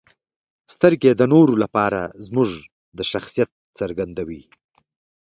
[0.73, 2.49] •سترګې د نورو لپاره زموږ
[2.97, 4.41] د شخصیت څرګندوي.